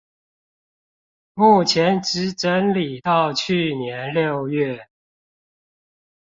[1.35, 4.87] 目前只整理到去年六月